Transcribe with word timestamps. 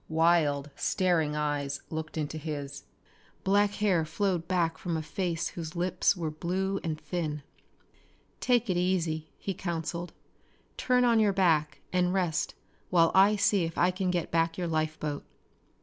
Wild, 0.09 0.71
staring 0.75 1.35
eyes 1.35 1.83
looked 1.91 2.17
into 2.17 2.39
his. 2.39 2.85
Black 3.43 3.73
hair 3.75 4.03
flowed 4.03 4.47
back 4.47 4.79
from 4.79 4.97
a 4.97 5.03
face 5.03 5.49
whose 5.49 5.75
lips 5.75 6.17
were 6.17 6.31
blue 6.31 6.79
and 6.83 6.99
thin. 6.99 7.43
"Take 8.39 8.67
it 8.67 8.77
easy," 8.77 9.29
he 9.37 9.53
counseled. 9.53 10.11
"Turn 10.75 11.05
on 11.05 11.19
your 11.19 11.33
back 11.33 11.81
and 11.93 12.15
rest 12.15 12.55
while 12.89 13.11
I 13.13 13.35
see 13.35 13.63
if 13.63 13.77
I 13.77 13.91
can 13.91 14.09
get 14.09 14.31
back 14.31 14.57
your 14.57 14.67
life 14.67 14.99
boat." 14.99 15.23